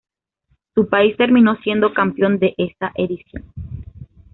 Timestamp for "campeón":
1.93-2.39